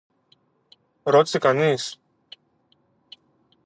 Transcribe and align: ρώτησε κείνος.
ρώτησε 1.03 1.39
κείνος. 1.39 1.99